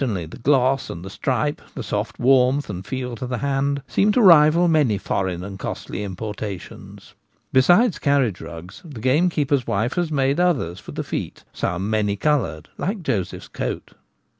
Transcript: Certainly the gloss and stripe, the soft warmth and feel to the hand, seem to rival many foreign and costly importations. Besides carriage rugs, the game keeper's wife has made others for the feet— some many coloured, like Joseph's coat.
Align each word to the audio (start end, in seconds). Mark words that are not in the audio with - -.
Certainly 0.01 0.25
the 0.25 0.37
gloss 0.37 0.89
and 0.89 1.11
stripe, 1.11 1.61
the 1.75 1.83
soft 1.83 2.17
warmth 2.17 2.71
and 2.71 2.83
feel 2.83 3.15
to 3.17 3.27
the 3.27 3.37
hand, 3.37 3.83
seem 3.87 4.11
to 4.13 4.21
rival 4.23 4.67
many 4.67 4.97
foreign 4.97 5.43
and 5.43 5.59
costly 5.59 6.01
importations. 6.03 7.13
Besides 7.53 7.99
carriage 7.99 8.41
rugs, 8.41 8.81
the 8.83 8.99
game 8.99 9.29
keeper's 9.29 9.67
wife 9.67 9.93
has 9.93 10.11
made 10.11 10.39
others 10.39 10.79
for 10.79 10.91
the 10.91 11.03
feet— 11.03 11.43
some 11.63 11.87
many 11.87 12.15
coloured, 12.15 12.67
like 12.79 13.03
Joseph's 13.03 13.47
coat. 13.47 13.91